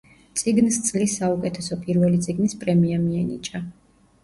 წიგნს 0.39 0.79
წლის 0.87 1.17
საუკეთესო 1.19 1.79
პირველი 1.85 2.23
წიგნის 2.25 2.59
პრემია 2.65 3.01
მიენიჭა. 3.07 3.65